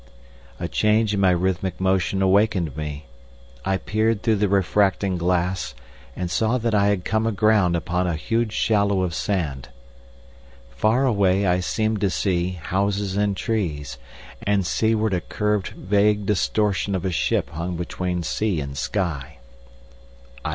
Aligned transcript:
A 0.59 0.67
change 0.67 1.13
in 1.13 1.19
my 1.19 1.29
rhythmic 1.29 1.79
motion 1.79 2.23
awakened 2.23 2.75
me. 2.75 3.05
I 3.63 3.77
peered 3.77 4.23
through 4.23 4.37
the 4.37 4.49
refracting 4.49 5.15
glass, 5.19 5.75
and 6.15 6.31
saw 6.31 6.57
that 6.57 6.73
I 6.73 6.87
had 6.87 7.05
come 7.05 7.27
aground 7.27 7.75
upon 7.75 8.07
a 8.07 8.15
huge 8.15 8.51
shallow 8.51 9.03
of 9.03 9.13
sand. 9.13 9.69
Far 10.71 11.05
away 11.05 11.45
I 11.45 11.59
seemed 11.59 12.01
to 12.01 12.09
see 12.09 12.53
houses 12.53 13.15
and 13.15 13.37
trees, 13.37 13.99
and 14.41 14.65
seaward 14.65 15.13
a 15.13 15.21
curved, 15.21 15.67
vague 15.67 16.25
distortion 16.25 16.95
of 16.95 17.05
a 17.05 17.11
ship 17.11 17.51
hung 17.51 17.75
between 17.77 18.23
sea 18.23 18.59
and 18.59 18.75
sky. 18.75 19.37